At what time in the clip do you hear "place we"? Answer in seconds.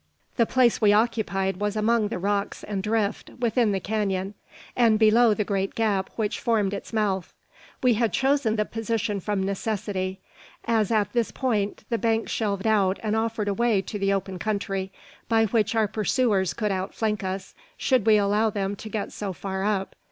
0.47-0.93